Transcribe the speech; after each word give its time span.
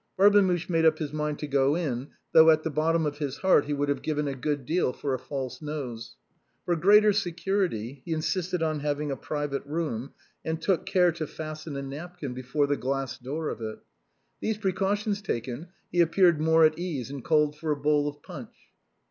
Barbemuche 0.17 0.67
made 0.67 0.83
up 0.83 0.97
his 0.97 1.13
mind 1.13 1.37
to 1.37 1.47
go 1.47 1.75
in, 1.75 2.07
though 2.31 2.49
at 2.49 2.63
the 2.63 2.71
bottom 2.71 3.05
of 3.05 3.19
his 3.19 3.37
heart 3.37 3.65
he 3.65 3.73
would 3.73 3.87
have 3.87 4.01
given 4.01 4.27
a 4.27 4.33
good 4.33 4.65
deal 4.65 4.93
for 4.93 5.13
a 5.13 5.19
false 5.19 5.61
nose. 5.61 6.15
For 6.65 6.75
greater 6.75 7.13
security, 7.13 8.01
he 8.03 8.11
insisted 8.11 8.63
on 8.63 8.79
having 8.79 9.11
a 9.11 9.15
private 9.15 9.63
room, 9.63 10.13
and 10.43 10.59
took 10.59 10.87
care 10.87 11.11
to 11.11 11.27
fasten 11.27 11.75
a 11.77 11.83
napkin 11.83 12.33
before 12.33 12.65
the 12.65 12.77
glass 12.77 13.19
door 13.19 13.49
of 13.49 13.61
it. 13.61 13.77
These 14.39 14.57
precautions 14.57 15.21
taken, 15.21 15.67
he 15.91 16.01
appeared 16.01 16.41
more 16.41 16.65
at 16.65 16.79
ease, 16.79 17.11
and 17.11 17.23
called 17.23 17.55
for 17.55 17.69
a 17.69 17.77
bowl 17.77 18.07
of 18.07 18.23
punch. 18.23 18.55